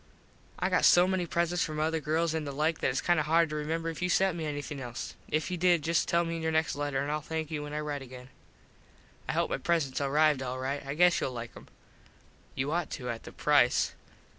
[0.57, 3.27] I got so many presents from other girls an the like that its kind of
[3.27, 5.13] hard to remember if you sent me anything else.
[5.29, 7.73] If you did just tell me in your next letter and Ill thank you when
[7.73, 8.29] I rite again.
[9.29, 10.83] I hope my presents arrived all right.
[10.83, 11.67] I guess you'll like em.
[12.55, 13.93] You ought to at the price.